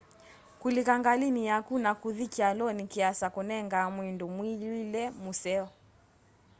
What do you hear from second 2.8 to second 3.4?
kĩasa